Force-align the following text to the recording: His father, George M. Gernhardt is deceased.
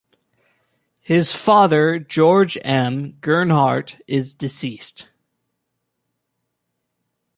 His 1.01 1.31
father, 1.31 1.99
George 1.99 2.57
M. 2.63 3.19
Gernhardt 3.21 4.01
is 4.07 4.33
deceased. 4.33 5.09